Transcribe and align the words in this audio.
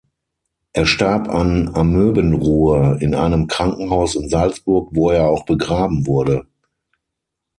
Er 0.73 0.87
starb 0.87 1.29
an 1.29 1.67
Amöbenruhr, 1.75 2.97
in 3.03 3.13
einem 3.13 3.45
Krankenhaus 3.45 4.15
in 4.15 4.29
Salzburg, 4.29 4.89
wo 4.95 5.11
er 5.11 5.29
auch 5.29 5.45
begraben 5.45 6.07
wurde. 6.07 6.47